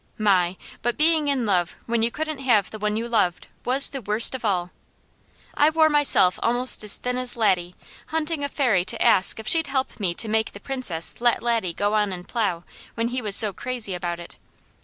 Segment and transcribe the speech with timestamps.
[0.17, 0.57] My!
[0.81, 4.33] but being in love, when you couldn't have the one you loved, was the worst
[4.33, 4.71] of all.
[5.53, 7.75] I wore myself almost as thin as Laddie,
[8.07, 11.73] hunting a Fairy to ask if she'd help me to make the Princess let Laddie
[11.73, 12.63] go on and plow,
[12.95, 14.39] when he was so crazy about it.